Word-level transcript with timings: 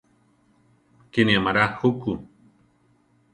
Kíni 1.11 1.33
amará 1.41 1.67
juku. 1.79 2.11